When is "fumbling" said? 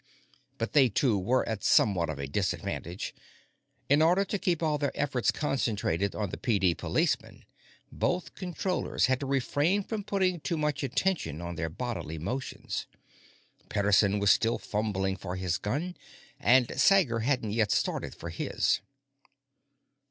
14.57-15.17